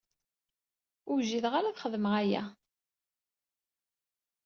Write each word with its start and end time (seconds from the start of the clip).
Ur 1.11 1.17
wjideɣ 1.21 1.53
ara 1.55 1.67
ad 1.71 1.79
xedmeɣ 1.83 2.13
aya. 2.21 2.43